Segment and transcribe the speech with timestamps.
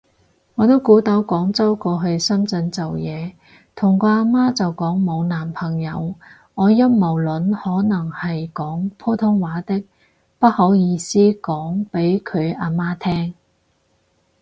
[0.55, 3.33] 我都估到廣州過去深圳做嘢，
[3.75, 6.15] 同個啊媽就講冇男朋友。，
[6.55, 9.83] 我陰謀論可能係講普通話的，
[10.39, 13.35] 不好意思講畀佢啊媽聼